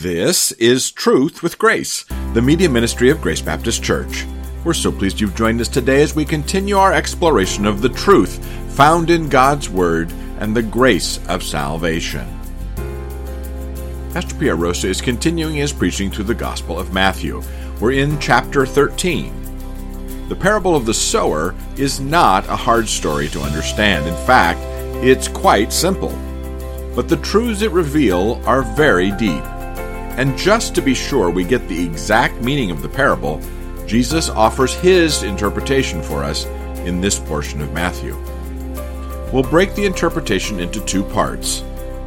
[0.00, 4.24] This is Truth with Grace, the media ministry of Grace Baptist Church.
[4.64, 8.42] We're so pleased you've joined us today as we continue our exploration of the truth
[8.74, 12.26] found in God's Word and the grace of salvation.
[14.14, 17.42] Pastor Pierre Rosa is continuing his preaching through the Gospel of Matthew.
[17.78, 20.28] We're in chapter 13.
[20.30, 24.06] The parable of the sower is not a hard story to understand.
[24.06, 24.60] In fact,
[25.04, 26.18] it's quite simple.
[26.94, 29.44] But the truths it reveals are very deep.
[30.20, 33.40] And just to be sure we get the exact meaning of the parable,
[33.86, 36.44] Jesus offers his interpretation for us
[36.84, 38.14] in this portion of Matthew.
[39.32, 41.64] We'll break the interpretation into two parts.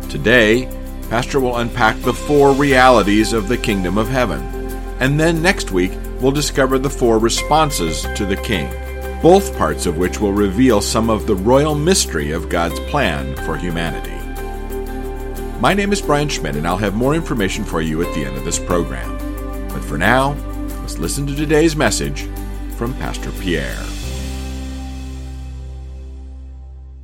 [0.10, 0.70] Today,
[1.10, 4.44] Pastor will unpack the four realities of the kingdom of heaven.
[5.00, 8.70] And then next week, we'll discover the four responses to the king,
[9.24, 13.58] both parts of which will reveal some of the royal mystery of God's plan for
[13.58, 14.23] humanity.
[15.64, 18.36] My name is Brian Schmidt, and I'll have more information for you at the end
[18.36, 19.18] of this program.
[19.70, 20.34] But for now,
[20.82, 22.24] let's listen to today's message
[22.76, 23.82] from Pastor Pierre.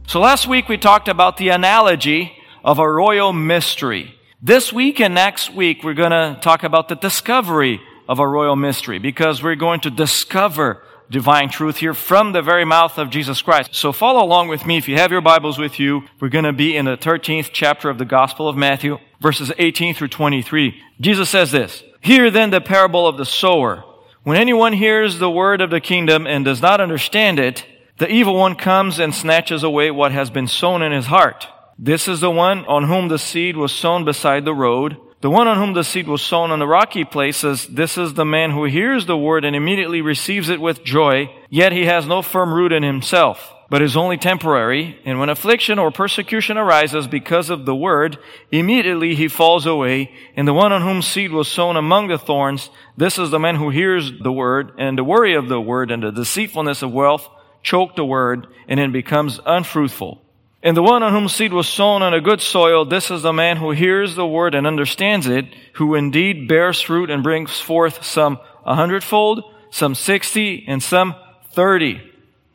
[0.08, 4.14] So last week we talked about the analogy of a royal mystery.
[4.42, 8.58] This week and next week we're going to talk about the discovery of a royal
[8.58, 13.42] mystery because we're going to discover divine truth here from the very mouth of Jesus
[13.42, 13.74] Christ.
[13.74, 14.78] So follow along with me.
[14.78, 17.90] If you have your Bibles with you, we're going to be in the 13th chapter
[17.90, 20.82] of the Gospel of Matthew, verses 18 through 23.
[21.02, 23.84] Jesus says this, Hear then the parable of the sower.
[24.24, 27.66] When anyone hears the word of the kingdom and does not understand it,
[27.98, 31.48] the evil one comes and snatches away what has been sown in his heart.
[31.78, 34.98] This is the one on whom the seed was sown beside the road.
[35.22, 38.24] The one on whom the seed was sown on the rocky places, this is the
[38.24, 42.22] man who hears the word and immediately receives it with joy, yet he has no
[42.22, 44.98] firm root in himself, but is only temporary.
[45.04, 48.18] And when affliction or persecution arises because of the word,
[48.50, 50.14] immediately he falls away.
[50.38, 53.58] And the one on whom seed was sown among the thorns, this is the man
[53.58, 57.28] who hears the word, and the worry of the word and the deceitfulness of wealth
[57.62, 60.22] choke the word, and it becomes unfruitful.
[60.62, 63.32] And the one on whom seed was sown on a good soil, this is the
[63.32, 68.04] man who hears the word and understands it, who indeed bears fruit and brings forth
[68.04, 71.16] some a hundredfold, some sixty, and some
[71.52, 72.09] thirty.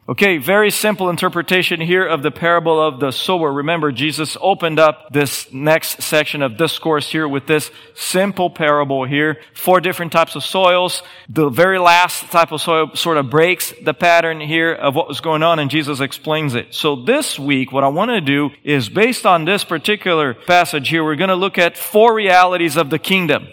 [0.06, 3.50] Okay, very simple interpretation here of the parable of the sower.
[3.50, 9.40] Remember, Jesus opened up this next section of discourse here with this simple parable here.
[9.54, 11.02] Four different types of soils.
[11.30, 15.22] The very last type of soil sort of breaks the pattern here of what was
[15.22, 16.74] going on and Jesus explains it.
[16.74, 21.02] So this week, what I want to do is based on this particular passage here,
[21.02, 23.48] we're going to look at four realities of the kingdom.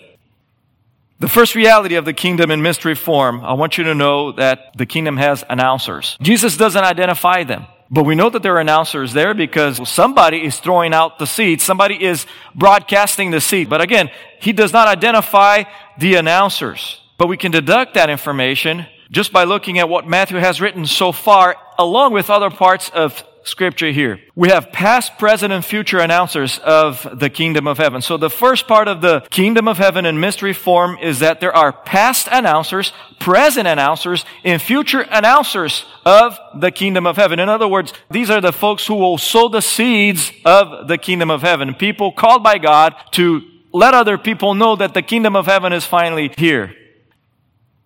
[1.22, 4.76] The first reality of the kingdom in mystery form, I want you to know that
[4.76, 6.18] the kingdom has announcers.
[6.20, 7.68] Jesus doesn't identify them.
[7.92, 11.62] But we know that there are announcers there because somebody is throwing out the seed.
[11.62, 13.70] Somebody is broadcasting the seed.
[13.70, 15.66] But again, he does not identify
[16.00, 17.00] the announcers.
[17.20, 21.12] But we can deduct that information just by looking at what Matthew has written so
[21.12, 24.20] far, along with other parts of scripture here.
[24.36, 28.02] We have past, present, and future announcers of the kingdom of heaven.
[28.02, 31.56] So the first part of the kingdom of heaven in mystery form is that there
[31.56, 37.40] are past announcers, present announcers, and future announcers of the kingdom of heaven.
[37.40, 41.32] In other words, these are the folks who will sow the seeds of the kingdom
[41.32, 41.74] of heaven.
[41.74, 43.42] People called by God to
[43.74, 46.76] let other people know that the kingdom of heaven is finally here.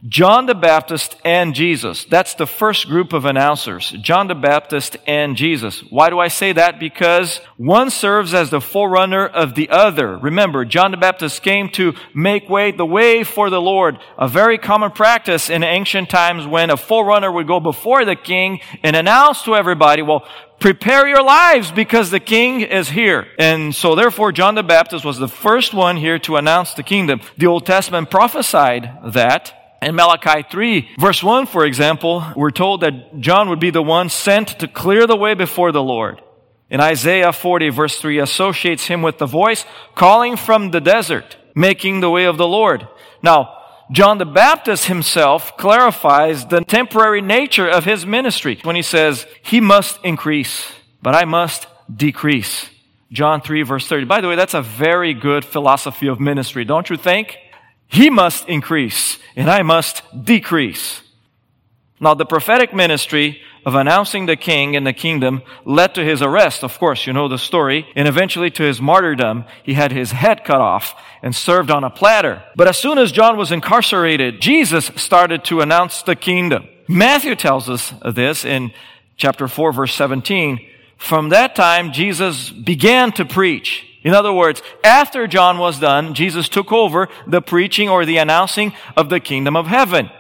[0.07, 2.05] John the Baptist and Jesus.
[2.05, 3.89] That's the first group of announcers.
[4.01, 5.81] John the Baptist and Jesus.
[5.89, 6.79] Why do I say that?
[6.79, 10.17] Because one serves as the forerunner of the other.
[10.17, 13.97] Remember, John the Baptist came to make way, the way for the Lord.
[14.17, 18.59] A very common practice in ancient times when a forerunner would go before the king
[18.83, 20.27] and announce to everybody, well,
[20.59, 23.25] prepare your lives because the king is here.
[23.39, 27.21] And so therefore John the Baptist was the first one here to announce the kingdom.
[27.37, 29.61] The Old Testament prophesied that.
[29.81, 34.09] In Malachi 3, verse 1, for example, we're told that John would be the one
[34.09, 36.21] sent to clear the way before the Lord.
[36.69, 41.99] In Isaiah 40, verse 3, associates him with the voice calling from the desert, making
[41.99, 42.87] the way of the Lord.
[43.21, 43.55] Now,
[43.91, 49.61] John the Baptist himself clarifies the temporary nature of his ministry when he says, He
[49.61, 50.71] must increase,
[51.03, 52.67] but I must decrease.
[53.11, 54.05] John 3, verse 30.
[54.05, 57.37] By the way, that's a very good philosophy of ministry, don't you think?
[57.87, 61.01] He must increase and I must decrease.
[61.99, 66.63] Now, the prophetic ministry of announcing the king and the kingdom led to his arrest.
[66.63, 67.87] Of course, you know the story.
[67.95, 70.93] And eventually to his martyrdom, he had his head cut off
[71.23, 72.43] and served on a platter.
[72.55, 76.67] But as soon as John was incarcerated, Jesus started to announce the kingdom.
[76.87, 78.71] Matthew tells us this in
[79.17, 80.59] chapter 4, verse 17.
[80.97, 86.47] From that time, Jesus began to preach In other words, after John was done, Jesus
[86.47, 90.11] took over the preaching or the announcing of the kingdom of heaven.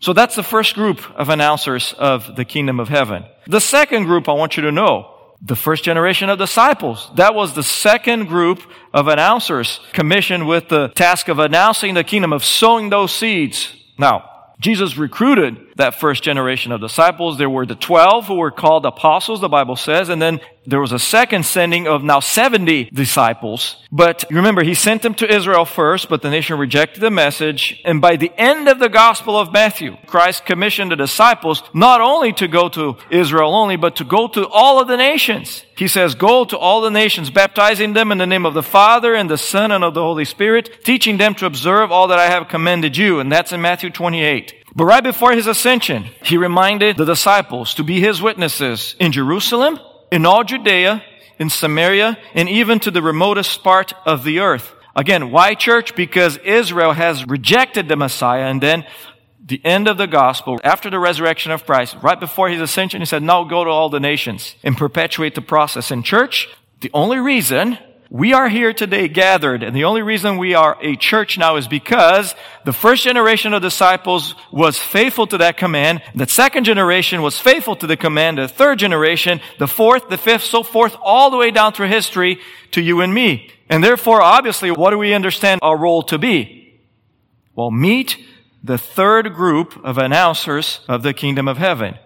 [0.00, 3.24] So that's the first group of announcers of the kingdom of heaven.
[3.46, 7.08] The second group I want you to know, the first generation of disciples.
[7.14, 8.60] That was the second group
[8.92, 13.72] of announcers commissioned with the task of announcing the kingdom, of sowing those seeds.
[13.98, 14.28] Now,
[14.58, 17.38] Jesus recruited that first generation of disciples.
[17.38, 20.92] There were the 12 who were called apostles, the Bible says, and then there was
[20.92, 23.76] a second sending of now 70 disciples.
[23.92, 27.80] But remember, he sent them to Israel first, but the nation rejected the message.
[27.84, 32.32] And by the end of the Gospel of Matthew, Christ commissioned the disciples not only
[32.34, 35.64] to go to Israel only, but to go to all of the nations.
[35.76, 39.14] He says, go to all the nations, baptizing them in the name of the Father
[39.14, 42.26] and the Son and of the Holy Spirit, teaching them to observe all that I
[42.26, 43.20] have commanded you.
[43.20, 44.65] And that's in Matthew 28.
[44.76, 49.80] But right before his ascension, he reminded the disciples to be his witnesses in Jerusalem,
[50.12, 51.02] in all Judea,
[51.38, 54.74] in Samaria, and even to the remotest part of the earth.
[54.94, 55.96] Again, why church?
[55.96, 58.84] Because Israel has rejected the Messiah and then
[59.42, 63.06] the end of the gospel, after the resurrection of Christ, right before his ascension, he
[63.06, 65.90] said, now go to all the nations and perpetuate the process.
[65.90, 66.48] In church,
[66.80, 67.78] the only reason
[68.08, 71.66] we are here today gathered, and the only reason we are a church now is
[71.66, 76.02] because the first generation of disciples was faithful to that command.
[76.14, 78.38] The second generation was faithful to the command.
[78.38, 82.38] The third generation, the fourth, the fifth, so forth, all the way down through history
[82.70, 83.50] to you and me.
[83.68, 86.80] And therefore, obviously, what do we understand our role to be?
[87.56, 88.24] Well, meet
[88.62, 91.98] the third group of announcers of the kingdom of heaven.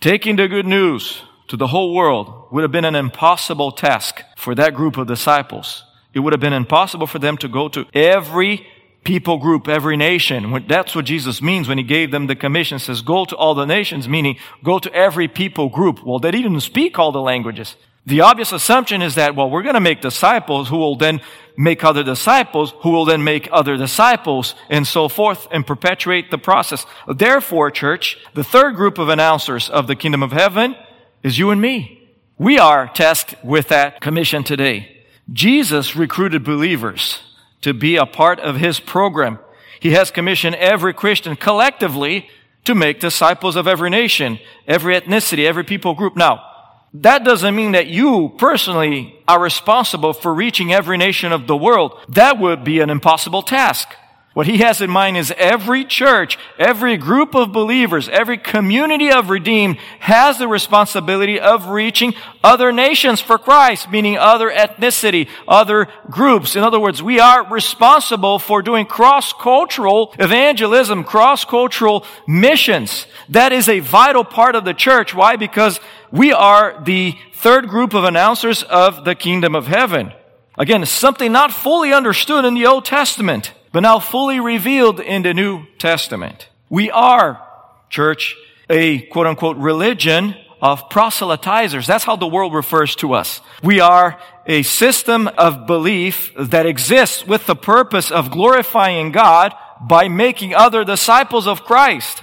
[0.00, 4.54] Taking the good news to the whole world would have been an impossible task for
[4.54, 5.84] that group of disciples.
[6.12, 8.66] It would have been impossible for them to go to every
[9.02, 10.64] people group, every nation.
[10.66, 12.78] That's what Jesus means when he gave them the commission.
[12.78, 16.04] says, go to all the nations, meaning go to every people group.
[16.04, 17.76] Well, they didn't speak all the languages.
[18.06, 21.20] The obvious assumption is that, well, we're going to make disciples who will then
[21.56, 26.38] make other disciples, who will then make other disciples, and so forth, and perpetuate the
[26.38, 26.84] process.
[27.08, 30.76] Therefore, church, the third group of announcers of the kingdom of heaven
[31.24, 32.08] is you and me.
[32.38, 35.04] We are tasked with that commission today.
[35.32, 37.20] Jesus recruited believers
[37.62, 39.38] to be a part of his program.
[39.80, 42.28] He has commissioned every Christian collectively
[42.64, 44.38] to make disciples of every nation,
[44.68, 46.14] every ethnicity, every people group.
[46.14, 46.44] Now,
[46.92, 51.98] that doesn't mean that you personally are responsible for reaching every nation of the world.
[52.08, 53.88] That would be an impossible task.
[54.34, 59.30] What he has in mind is every church, every group of believers, every community of
[59.30, 66.56] redeemed has the responsibility of reaching other nations for Christ, meaning other ethnicity, other groups.
[66.56, 73.06] In other words, we are responsible for doing cross-cultural evangelism, cross-cultural missions.
[73.28, 75.14] That is a vital part of the church.
[75.14, 75.36] Why?
[75.36, 75.78] Because
[76.10, 80.12] we are the third group of announcers of the kingdom of heaven.
[80.58, 85.34] Again, something not fully understood in the Old Testament but now fully revealed in the
[85.34, 86.48] New Testament.
[86.68, 87.44] We are,
[87.90, 88.36] church,
[88.70, 91.84] a quote unquote religion of proselytizers.
[91.84, 93.40] That's how the world refers to us.
[93.64, 100.06] We are a system of belief that exists with the purpose of glorifying God by
[100.06, 102.22] making other disciples of Christ.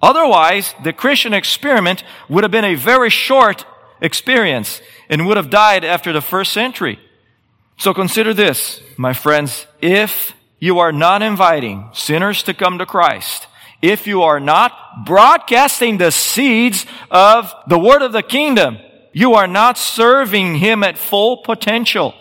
[0.00, 3.66] Otherwise, the Christian experiment would have been a very short
[4.00, 6.98] experience and would have died after the first century.
[7.76, 9.66] So consider this, my friends.
[9.82, 13.46] If you are not inviting sinners to come to Christ,
[13.82, 18.78] if you are not broadcasting the seeds of the word of the kingdom,
[19.12, 22.14] you are not serving him at full potential.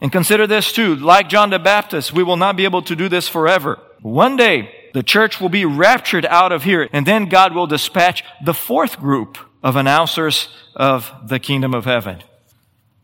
[0.00, 3.08] And consider this too, like John the Baptist, we will not be able to do
[3.08, 3.78] this forever.
[4.02, 8.24] One day, the church will be raptured out of here, and then God will dispatch
[8.44, 12.22] the fourth group of announcers of the kingdom of heaven.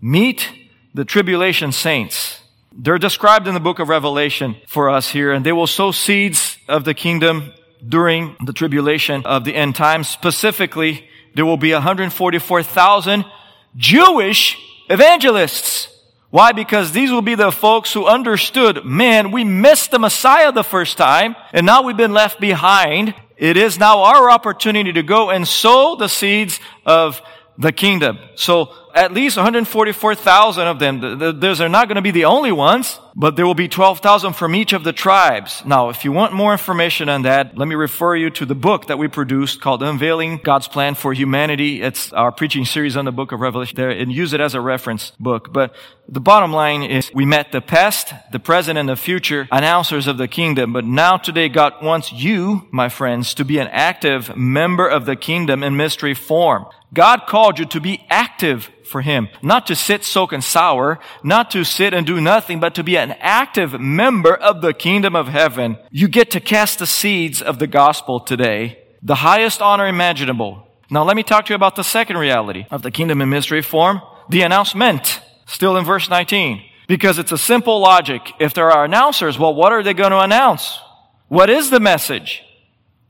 [0.00, 0.50] Meet
[0.94, 2.35] the tribulation saints
[2.78, 6.58] they're described in the book of Revelation for us here, and they will sow seeds
[6.68, 7.52] of the kingdom
[7.86, 10.08] during the tribulation of the end times.
[10.08, 13.24] Specifically, there will be 144,000
[13.76, 15.88] Jewish evangelists.
[16.30, 16.52] Why?
[16.52, 20.98] Because these will be the folks who understood, man, we missed the Messiah the first
[20.98, 23.14] time, and now we've been left behind.
[23.36, 27.22] It is now our opportunity to go and sow the seeds of
[27.58, 28.18] the kingdom.
[28.34, 31.38] So at least 144,000 of them.
[31.38, 34.54] Those are not going to be the only ones, but there will be 12,000 from
[34.54, 35.62] each of the tribes.
[35.66, 38.86] Now, if you want more information on that, let me refer you to the book
[38.86, 41.82] that we produced called Unveiling God's Plan for Humanity.
[41.82, 44.60] It's our preaching series on the book of Revelation there and use it as a
[44.62, 45.52] reference book.
[45.52, 45.74] But
[46.08, 50.16] the bottom line is we met the past, the present, and the future announcers of
[50.16, 50.72] the kingdom.
[50.72, 55.16] But now today God wants you, my friends, to be an active member of the
[55.16, 56.64] kingdom in mystery form.
[56.94, 61.50] God called you to be active for Him, not to sit, soak, and sour, not
[61.50, 65.28] to sit and do nothing, but to be an active member of the kingdom of
[65.28, 65.78] heaven.
[65.90, 70.66] You get to cast the seeds of the gospel today, the highest honor imaginable.
[70.90, 73.62] Now let me talk to you about the second reality of the kingdom and mystery
[73.62, 76.62] form, the announcement, still in verse 19.
[76.88, 78.22] Because it's a simple logic.
[78.38, 80.78] If there are announcers, well, what are they going to announce?
[81.28, 82.44] What is the message?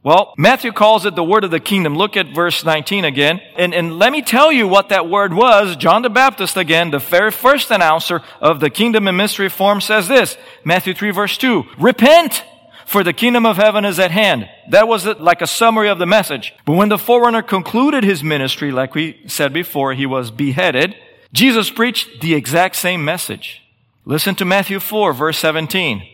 [0.06, 1.96] Well, Matthew calls it the word of the kingdom.
[1.96, 3.40] Look at verse 19 again.
[3.56, 5.74] And, and let me tell you what that word was.
[5.74, 10.06] John the Baptist, again, the very first announcer of the kingdom and mystery form says
[10.06, 10.38] this.
[10.62, 11.64] Matthew 3 verse 2.
[11.80, 12.44] Repent,
[12.86, 14.48] for the kingdom of heaven is at hand.
[14.70, 16.54] That was like a summary of the message.
[16.64, 20.94] But when the forerunner concluded his ministry, like we said before, he was beheaded,
[21.32, 23.60] Jesus preached the exact same message.
[24.04, 26.08] Listen to Matthew 4 verse 17.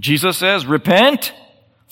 [0.00, 1.34] Jesus says, repent,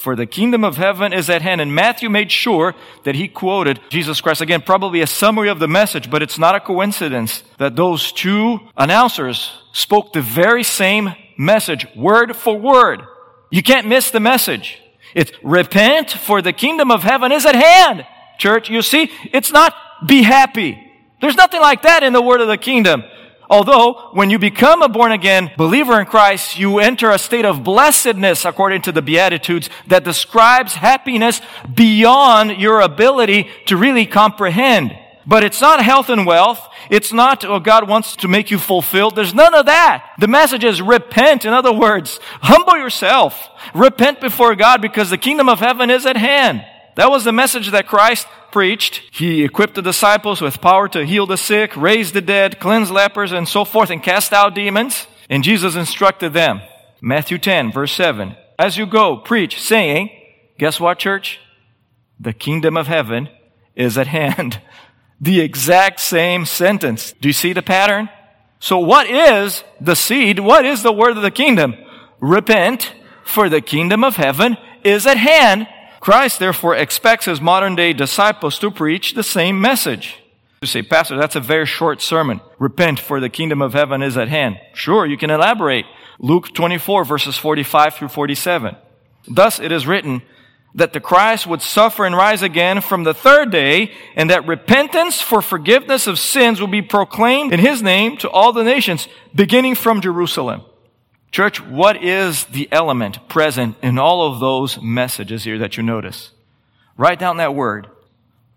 [0.03, 1.61] for the kingdom of heaven is at hand.
[1.61, 4.41] And Matthew made sure that he quoted Jesus Christ.
[4.41, 8.59] Again, probably a summary of the message, but it's not a coincidence that those two
[8.77, 13.03] announcers spoke the very same message, word for word.
[13.51, 14.83] You can't miss the message.
[15.15, 18.05] It's repent for the kingdom of heaven is at hand.
[18.39, 19.73] Church, you see, it's not
[20.05, 20.79] be happy.
[21.21, 23.05] There's nothing like that in the word of the kingdom.
[23.51, 27.63] Although, when you become a born again believer in Christ, you enter a state of
[27.63, 31.41] blessedness according to the Beatitudes that describes happiness
[31.75, 34.97] beyond your ability to really comprehend.
[35.27, 36.69] But it's not health and wealth.
[36.91, 39.15] It's not, oh, God wants to make you fulfilled.
[39.15, 40.15] There's none of that.
[40.19, 41.45] The message is repent.
[41.45, 43.49] In other words, humble yourself.
[43.75, 46.65] Repent before God because the kingdom of heaven is at hand.
[46.95, 49.03] That was the message that Christ preached.
[49.13, 53.33] He equipped the disciples with power to heal the sick, raise the dead, cleanse lepers,
[53.33, 55.07] and so forth, and cast out demons.
[55.31, 56.61] And Jesus instructed them.
[57.01, 58.37] Matthew 10, verse 7.
[58.59, 60.11] As you go, preach, saying,
[60.59, 61.41] guess what, church?
[62.21, 63.29] The kingdom of heaven
[63.75, 64.61] is at hand.
[65.21, 67.15] The exact same sentence.
[67.21, 68.09] Do you see the pattern?
[68.61, 70.39] So what is the seed?
[70.39, 71.75] What is the word of the kingdom?
[72.21, 72.93] Repent,
[73.25, 75.67] for the kingdom of heaven is at hand.
[76.03, 80.17] Christ therefore expects his modern day disciples to preach the same message.
[80.61, 82.41] You say, Pastor, that's a very short sermon.
[82.59, 84.59] Repent for the kingdom of heaven is at hand.
[84.75, 85.87] Sure, you can elaborate.
[86.19, 88.75] Luke 24 verses 45 through 47.
[89.29, 90.23] Thus it is written
[90.75, 95.21] that the Christ would suffer and rise again from the third day and that repentance
[95.21, 99.77] for forgiveness of sins will be proclaimed in his name to all the nations, beginning
[99.77, 100.63] from Jerusalem.
[101.33, 106.31] Church, what is the element present in all of those messages here that you notice?
[106.99, 107.89] Write down that word.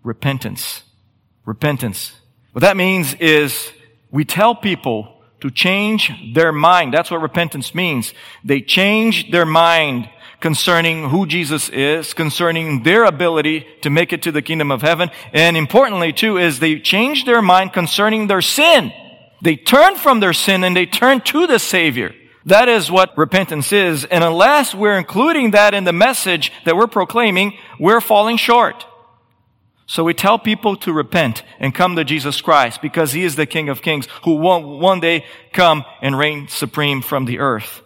[0.02, 0.82] Repentance.
[1.46, 2.14] Repentance.
[2.52, 3.72] What that means is
[4.10, 6.92] we tell people to change their mind.
[6.92, 8.12] That's what repentance means.
[8.44, 14.32] They change their mind concerning who Jesus is, concerning their ability to make it to
[14.32, 15.10] the kingdom of heaven.
[15.32, 18.92] And importantly too is they change their mind concerning their sin.
[19.40, 22.14] They turn from their sin and they turn to the Savior.
[22.46, 24.04] That is what repentance is.
[24.04, 28.86] And unless we're including that in the message that we're proclaiming, we're falling short.
[29.86, 33.46] So we tell people to repent and come to Jesus Christ because He is the
[33.46, 37.82] King of Kings who will one day come and reign supreme from the earth.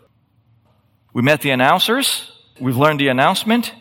[1.12, 2.30] We met the announcers.
[2.60, 3.74] We've learned the announcement.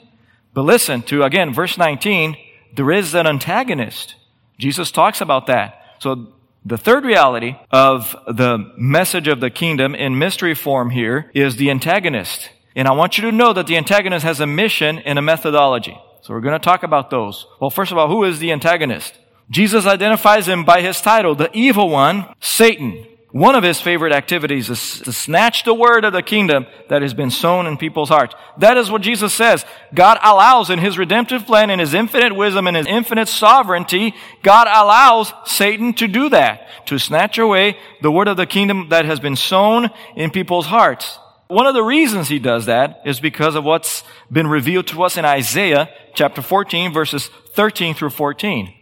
[0.53, 2.37] But listen to, again, verse 19.
[2.75, 4.15] There is an antagonist.
[4.57, 5.81] Jesus talks about that.
[5.99, 6.33] So
[6.65, 11.71] the third reality of the message of the kingdom in mystery form here is the
[11.71, 12.49] antagonist.
[12.75, 15.97] And I want you to know that the antagonist has a mission and a methodology.
[16.21, 17.47] So we're going to talk about those.
[17.59, 19.17] Well, first of all, who is the antagonist?
[19.49, 23.05] Jesus identifies him by his title, the evil one, Satan.
[23.31, 27.13] One of his favorite activities is to snatch the word of the kingdom that has
[27.13, 28.33] been sown in people's hearts.
[28.57, 29.65] That is what Jesus says.
[29.93, 34.65] God allows in his redemptive plan, in his infinite wisdom, and his infinite sovereignty, God
[34.67, 39.19] allows Satan to do that, to snatch away the word of the kingdom that has
[39.19, 41.19] been sown in people's hearts.
[41.49, 45.17] One of the reasons he does that is because of what's been revealed to us
[45.17, 48.73] in Isaiah chapter 14 verses 13 through 14.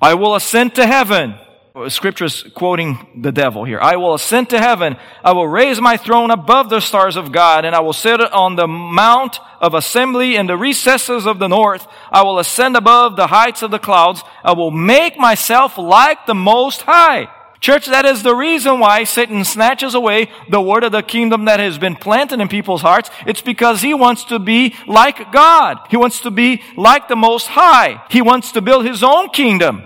[0.00, 1.38] I will ascend to heaven
[1.76, 3.80] Uh, Scripture is quoting the devil here.
[3.80, 4.96] I will ascend to heaven.
[5.24, 8.54] I will raise my throne above the stars of God, and I will sit on
[8.54, 11.84] the mount of assembly in the recesses of the north.
[12.12, 14.22] I will ascend above the heights of the clouds.
[14.44, 17.28] I will make myself like the Most High.
[17.58, 21.58] Church, that is the reason why Satan snatches away the word of the kingdom that
[21.58, 23.10] has been planted in people's hearts.
[23.26, 25.78] It's because he wants to be like God.
[25.90, 28.04] He wants to be like the Most High.
[28.10, 29.82] He wants to build his own kingdom.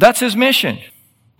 [0.00, 0.78] That's his mission.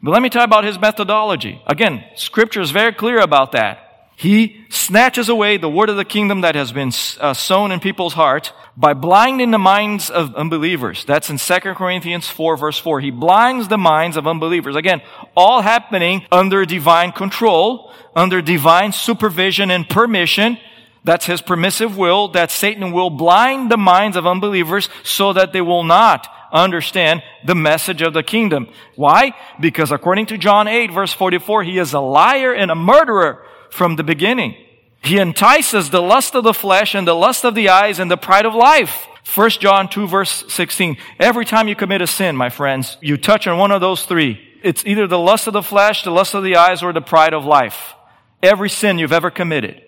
[0.02, 1.62] But let me tell you about his methodology.
[1.66, 3.86] Again, scripture is very clear about that.
[4.16, 8.12] He snatches away the word of the kingdom that has been uh, sown in people's
[8.12, 11.06] hearts by blinding the minds of unbelievers.
[11.06, 13.00] That's in 2 Corinthians 4 verse 4.
[13.00, 14.76] He blinds the minds of unbelievers.
[14.76, 15.00] Again,
[15.34, 20.58] all happening under divine control, under divine supervision and permission.
[21.02, 25.62] That's his permissive will that Satan will blind the minds of unbelievers so that they
[25.62, 28.69] will not understand the message of the kingdom.
[28.97, 29.33] Why?
[29.59, 33.97] Because according to John 8 verse 44, he is a liar and a murderer from
[33.97, 34.57] the beginning.
[35.02, 38.16] He entices the lust of the flesh and the lust of the eyes and the
[38.16, 39.07] pride of life.
[39.35, 40.97] 1 John 2 verse 16.
[41.19, 44.40] Every time you commit a sin, my friends, you touch on one of those three.
[44.62, 47.33] It's either the lust of the flesh, the lust of the eyes, or the pride
[47.33, 47.95] of life.
[48.42, 49.83] Every sin you've ever committed.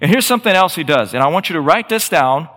[0.00, 2.48] And here's something else he does, and I want you to write this down.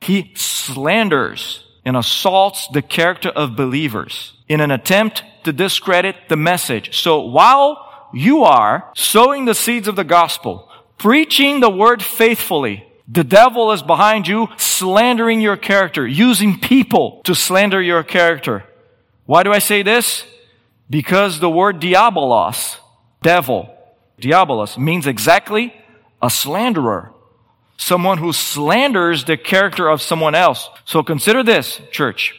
[0.00, 6.96] He slanders and assaults the character of believers in an attempt to discredit the message.
[6.96, 10.68] So while you are sowing the seeds of the gospel,
[10.98, 12.86] preaching the word faithfully.
[13.08, 18.64] The devil is behind you, slandering your character, using people to slander your character.
[19.26, 20.24] Why do I say this?
[20.88, 22.76] Because the word diabolos,
[23.22, 23.74] devil,
[24.20, 25.74] diabolos, means exactly
[26.22, 27.12] a slanderer.
[27.80, 30.68] Someone who slanders the character of someone else.
[30.84, 32.34] So consider this, church.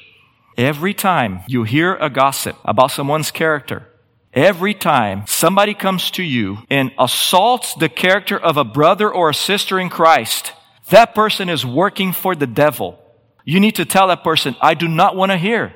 [0.55, 3.87] Every time you hear a gossip about someone's character,
[4.33, 9.33] Every time somebody comes to you and assaults the character of a brother or a
[9.33, 10.53] sister in Christ,
[10.89, 12.97] that person is working for the devil.
[13.43, 15.73] You need to tell that person, I do not want to hear.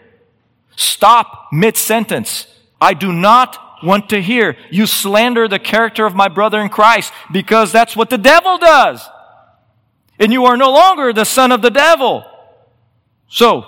[0.78, 2.48] Stop mid sentence.
[2.80, 4.56] I do not want to hear.
[4.72, 9.06] You slander the character of my brother in Christ because that's what the devil does.
[10.20, 12.26] And you are no longer the son of the devil.
[13.28, 13.66] So,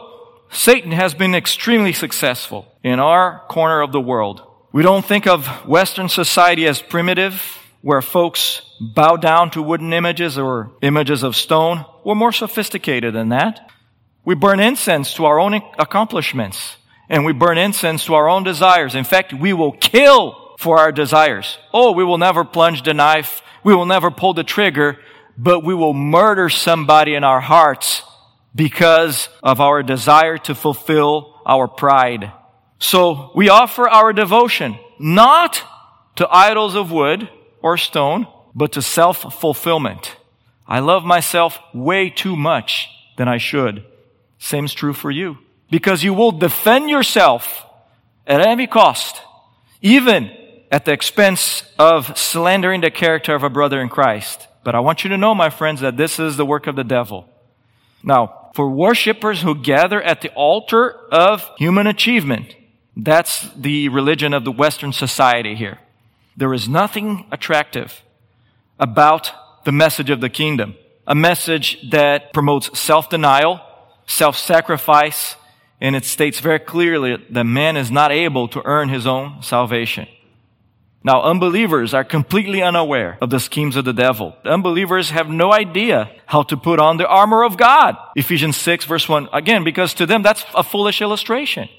[0.49, 5.47] Satan has been extremely successful in our corner of the world we don't think of
[5.65, 11.85] Western society as primitive, where folks bow down to wooden images or images of stone.
[12.03, 13.71] We're more sophisticated than that.
[14.23, 16.75] We burn incense to our own accomplishments,
[17.09, 18.93] and we burn incense to our own desires.
[18.93, 21.57] In fact, we will kill for our desires.
[21.73, 23.41] Oh, we will never plunge the knife.
[23.63, 24.99] We will never pull the trigger,
[25.37, 28.03] but we will murder somebody in our hearts
[28.55, 32.31] because of our desire to fulfill our pride.
[32.79, 35.63] So we offer our devotion not
[36.15, 37.29] to idols of wood
[37.61, 40.15] or stone, but to self-fulfillment.
[40.67, 43.85] I love myself way too much than I should.
[44.39, 45.37] Same's true for you.
[45.69, 47.65] Because you will defend yourself
[48.25, 49.21] at any cost,
[49.81, 50.31] even
[50.71, 54.47] at the expense of slandering the character of a brother in Christ.
[54.63, 56.83] But I want you to know, my friends, that this is the work of the
[56.83, 57.29] devil.
[58.03, 62.55] Now, for worshippers who gather at the altar of human achievement,
[62.95, 65.79] that's the religion of the Western society here.
[66.35, 68.03] There is nothing attractive
[68.79, 69.31] about
[69.65, 70.75] the message of the kingdom.
[71.05, 73.61] A message that promotes self-denial,
[74.07, 75.35] self-sacrifice,
[75.79, 80.07] and it states very clearly that man is not able to earn his own salvation.
[81.07, 84.35] Now, unbelievers are completely unaware of the schemes of the devil.
[84.43, 87.95] Unbelievers have no idea how to put on the armor of God.
[88.17, 89.29] Ephesians 6 verse 1.
[89.31, 91.69] Again, because to them that's a foolish illustration.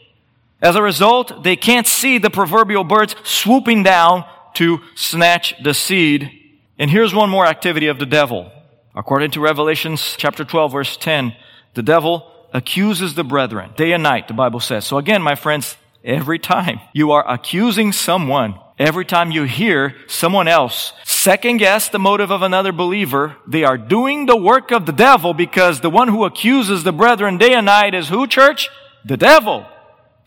[0.62, 6.30] As a result, they can't see the proverbial birds swooping down to snatch the seed.
[6.78, 8.50] And here's one more activity of the devil.
[8.96, 11.36] According to Revelations chapter 12 verse 10,
[11.74, 14.86] the devil accuses the brethren day and night, the Bible says.
[14.86, 20.48] So again, my friends, every time you are accusing someone, every time you hear someone
[20.48, 24.92] else second guess the motive of another believer, they are doing the work of the
[24.92, 28.70] devil because the one who accuses the brethren day and night is who, church?
[29.04, 29.66] The devil.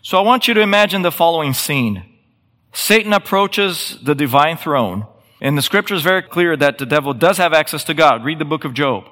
[0.02, 2.04] So I want you to imagine the following scene.
[2.72, 5.06] Satan approaches the divine throne,
[5.40, 8.24] and the scripture is very clear that the devil does have access to God.
[8.24, 9.04] Read the book of Job.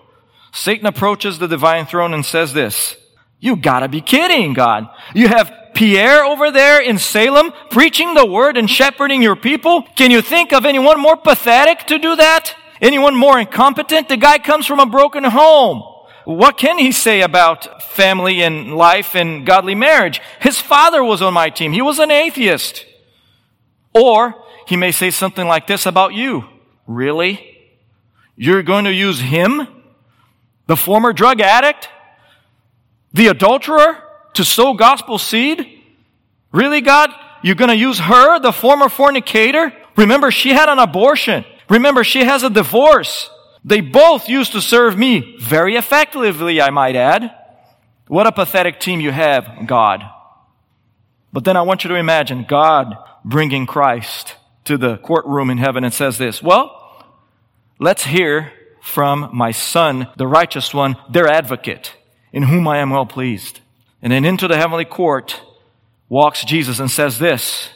[0.52, 2.96] Satan approaches the divine throne and says this,
[3.38, 4.88] you gotta be kidding, God.
[5.14, 9.80] You have Pierre over there in Salem preaching the word and shepherding your people.
[9.96, 12.54] Can you think of anyone more pathetic to do that?
[12.82, 14.10] Anyone more incompetent?
[14.10, 15.82] The guy comes from a broken home.
[16.26, 20.20] What can he say about family and life and godly marriage?
[20.42, 21.72] His father was on my team.
[21.72, 22.84] He was an atheist.
[23.94, 24.34] Or
[24.66, 26.44] he may say something like this about you.
[26.86, 27.56] Really?
[28.36, 29.66] You're going to use him?
[30.66, 31.88] The former drug addict?
[33.14, 34.09] The adulterer?
[34.34, 35.82] To sow gospel seed?
[36.52, 37.10] Really, God?
[37.42, 39.72] You're going to use her, the former fornicator?
[39.96, 41.44] Remember, she had an abortion.
[41.68, 43.30] Remember, she has a divorce.
[43.64, 47.34] They both used to serve me very effectively, I might add.
[48.08, 50.02] What a pathetic team you have, God.
[51.32, 55.84] But then I want you to imagine God bringing Christ to the courtroom in heaven
[55.84, 56.80] and says this, well,
[57.82, 61.94] Let's hear from my son, the righteous one, their advocate,
[62.30, 63.60] in whom I am well pleased.
[64.02, 65.40] And then into the heavenly court
[66.08, 67.70] walks Jesus and says this,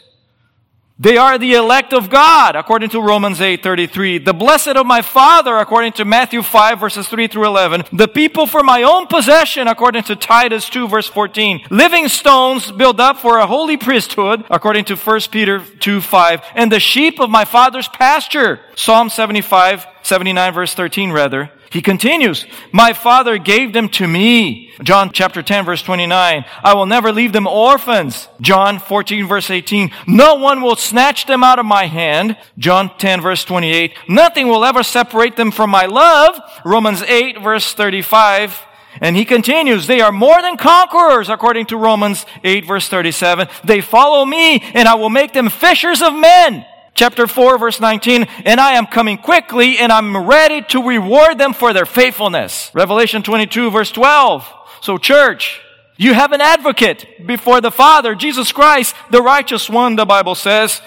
[0.96, 4.24] they are the elect of God, according to Romans 8:33.
[4.24, 7.82] The blessed of my Father, according to Matthew 5 verses 3 through 11.
[7.92, 11.66] The people for my own possession, according to Titus 2 verse 14.
[11.68, 16.40] Living stones built up for a holy priesthood, according to 1 Peter 2 5.
[16.54, 18.60] And the sheep of my Father's pasture.
[18.76, 21.50] Psalm 75, 79 verse 13 rather.
[21.74, 24.70] He continues, My Father gave them to me.
[24.84, 26.44] John chapter 10 verse 29.
[26.62, 28.28] I will never leave them orphans.
[28.40, 29.90] John 14 verse 18.
[30.06, 32.36] No one will snatch them out of my hand.
[32.58, 33.92] John 10 verse 28.
[34.08, 36.40] Nothing will ever separate them from my love.
[36.64, 38.56] Romans 8 verse 35.
[39.00, 43.48] And he continues, they are more than conquerors, according to Romans 8 verse 37.
[43.64, 48.24] They follow me, and I will make them fishers of men chapter 4 verse 19,
[48.44, 52.70] and I am coming quickly and I'm ready to reward them for their faithfulness.
[52.74, 54.50] Revelation 22 verse 12.
[54.80, 55.60] So church,
[55.96, 60.80] you have an advocate before the Father, Jesus Christ, the righteous one, the Bible says.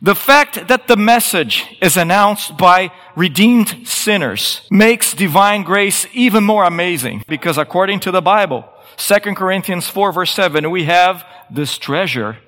[0.00, 6.64] The fact that the message is announced by redeemed sinners makes divine grace even more
[6.64, 8.64] amazing because according to the Bible,
[8.96, 12.38] 2 Corinthians 4 verse 7, we have this treasure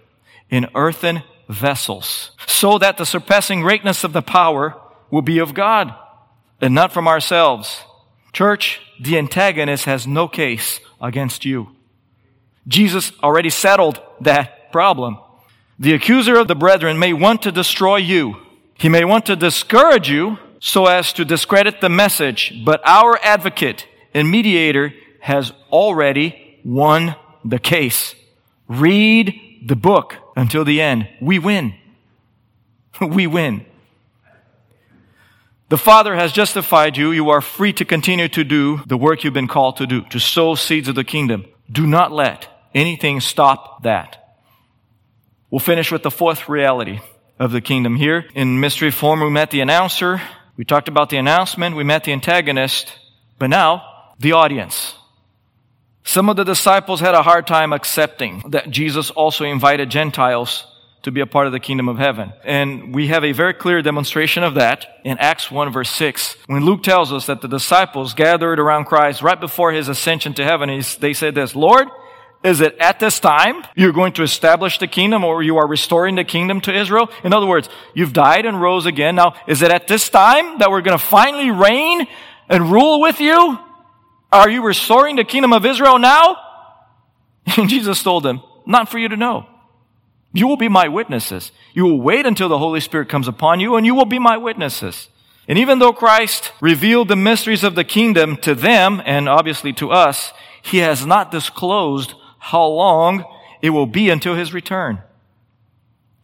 [0.51, 4.75] in earthen vessels, so that the surpassing greatness of the power
[5.11, 5.95] will be of God
[6.61, 7.83] and not from ourselves.
[8.33, 11.69] Church, the antagonist has no case against you.
[12.67, 15.19] Jesus already settled that problem.
[15.79, 18.37] The accuser of the brethren may want to destroy you.
[18.79, 23.87] He may want to discourage you so as to discredit the message, but our advocate
[24.15, 28.15] and mediator has already won the case.
[28.67, 31.09] Read the book until the end.
[31.21, 31.75] We win.
[33.01, 33.67] we win.
[35.69, 37.11] The Father has justified you.
[37.11, 40.21] You are free to continue to do the work you've been called to do, to
[40.21, 41.47] sow seeds of the kingdom.
[41.71, 44.37] Do not let anything stop that.
[45.51, 47.01] We'll finish with the fourth reality
[47.39, 48.27] of the kingdom here.
[48.35, 50.21] In mystery form, we met the announcer.
[50.57, 51.77] We talked about the announcement.
[51.77, 52.93] We met the antagonist.
[53.39, 54.95] But now, the audience.
[56.05, 60.67] Some of the disciples had a hard time accepting that Jesus also invited Gentiles
[61.03, 62.33] to be a part of the kingdom of heaven.
[62.45, 66.37] And we have a very clear demonstration of that in Acts 1 verse 6.
[66.47, 70.45] When Luke tells us that the disciples gathered around Christ right before his ascension to
[70.45, 70.69] heaven,
[71.01, 71.89] they said this, Lord,
[72.43, 76.17] is it at this time you're going to establish the kingdom or you are restoring
[76.17, 77.09] the kingdom to Israel?
[77.23, 79.15] In other words, you've died and rose again.
[79.17, 82.07] Now, is it at this time that we're going to finally reign
[82.51, 83.59] and rule with you?
[84.35, 86.37] Are you restoring the kingdom of Israel now?
[87.57, 89.47] And Jesus told them, Not for you to know.
[90.33, 91.53] You will be my witnesses.
[91.73, 94.37] You will wait until the Holy Spirit comes upon you, and you will be my
[94.37, 95.09] witnesses.
[95.47, 99.93] And even though Christ revealed the mysteries of the kingdom to them, and obviously to
[99.93, 103.25] us, he has not disclosed how long
[103.63, 105.01] it will be until his return.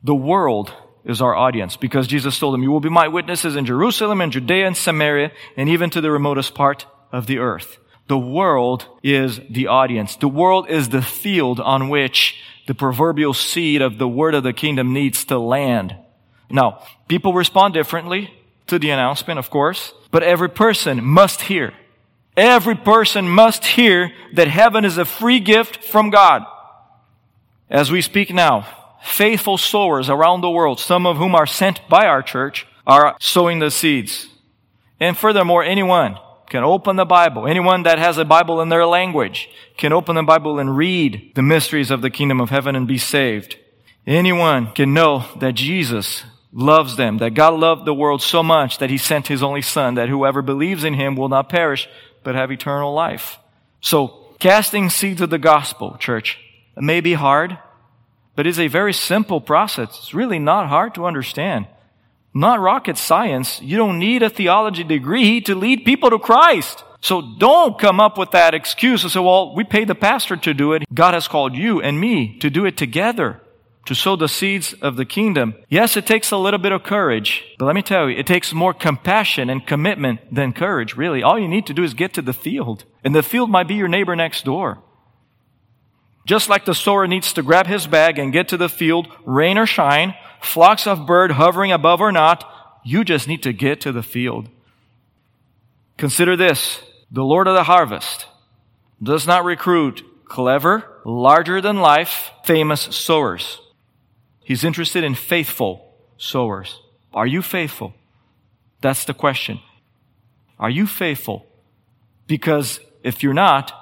[0.03, 0.73] The world
[1.05, 4.33] is our audience because Jesus told them, You will be my witnesses in Jerusalem and
[4.33, 7.79] Judea and Samaria and even to the remotest part of the earth.
[8.11, 10.17] The world is the audience.
[10.17, 14.53] The world is the field on which the proverbial seed of the word of the
[14.53, 15.95] kingdom needs to land.
[16.51, 18.35] Now, people respond differently
[18.67, 21.73] to the announcement, of course, but every person must hear.
[22.37, 26.43] Every person must hear that heaven is a free gift from God.
[27.71, 28.67] As we speak now,
[29.05, 33.61] faithful sowers around the world, some of whom are sent by our church, are sowing
[33.61, 34.27] the seeds.
[34.99, 36.19] And furthermore, anyone
[36.51, 37.47] can open the Bible.
[37.47, 41.43] Anyone that has a Bible in their language can open the Bible and read the
[41.43, 43.57] mysteries of the kingdom of heaven and be saved.
[44.07, 48.91] Anyone can know that Jesus loves them, that God loved the world so much that
[48.91, 51.89] he sent his only son, that whoever believes in him will not perish,
[52.25, 53.39] but have eternal life.
[53.81, 56.39] So, casting seeds of the gospel, church,
[56.77, 57.59] may be hard,
[58.35, 59.91] but it's a very simple process.
[59.99, 61.69] It's really not hard to understand.
[62.33, 63.61] Not rocket science.
[63.61, 66.85] You don't need a theology degree to lead people to Christ.
[67.01, 70.55] So don't come up with that excuse and say, well, we paid the pastor to
[70.55, 70.85] do it.
[70.93, 73.41] God has called you and me to do it together,
[73.87, 75.55] to sow the seeds of the kingdom.
[75.69, 78.53] Yes, it takes a little bit of courage, but let me tell you, it takes
[78.53, 81.23] more compassion and commitment than courage, really.
[81.23, 82.85] All you need to do is get to the field.
[83.03, 84.83] And the field might be your neighbor next door.
[86.27, 89.57] Just like the sower needs to grab his bag and get to the field, rain
[89.57, 92.45] or shine, flocks of bird hovering above or not,
[92.85, 94.49] you just need to get to the field.
[95.97, 96.83] Consider this.
[97.11, 98.27] The Lord of the harvest
[99.03, 103.61] does not recruit clever, larger than life, famous sowers.
[104.45, 106.81] He's interested in faithful sowers.
[107.13, 107.95] Are you faithful?
[108.81, 109.61] That's the question.
[110.59, 111.47] Are you faithful?
[112.27, 113.73] Because if you're not,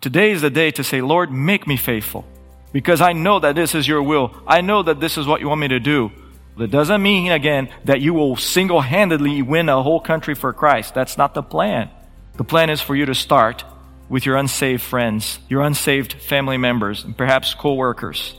[0.00, 2.26] today is the day to say, Lord, make me faithful.
[2.72, 4.34] Because I know that this is your will.
[4.46, 6.10] I know that this is what you want me to do.
[6.56, 10.94] That doesn't mean, again, that you will single handedly win a whole country for Christ.
[10.94, 11.90] That's not the plan.
[12.36, 13.64] The plan is for you to start
[14.08, 18.34] with your unsaved friends, your unsaved family members, and perhaps co workers.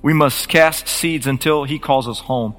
[0.00, 2.54] We must cast seeds until He calls us home.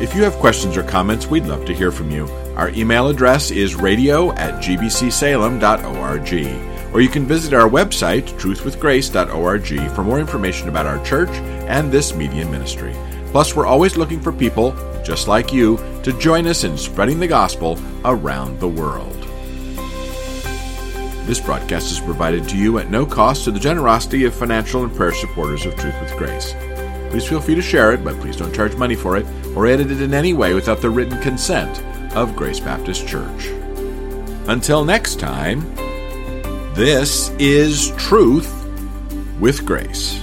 [0.00, 2.26] If you have questions or comments, we'd love to hear from you.
[2.56, 10.04] Our email address is radio at gbcsalem.org, or you can visit our website, truthwithgrace.org, for
[10.04, 12.94] more information about our church and this media ministry.
[13.26, 17.26] Plus, we're always looking for people, just like you, to join us in spreading the
[17.26, 19.16] gospel around the world.
[21.26, 24.94] This broadcast is provided to you at no cost to the generosity of financial and
[24.94, 26.52] prayer supporters of Truth with Grace.
[27.10, 29.24] Please feel free to share it, but please don't charge money for it
[29.54, 31.82] or edit it in any way without the written consent
[32.16, 33.46] of Grace Baptist Church.
[34.48, 35.62] Until next time,
[36.74, 38.50] this is Truth
[39.38, 40.22] with Grace.